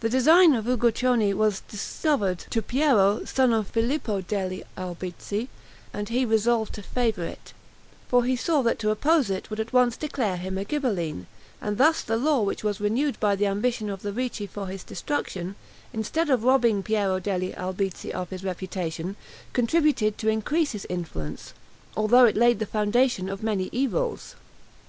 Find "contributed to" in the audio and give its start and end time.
19.52-20.28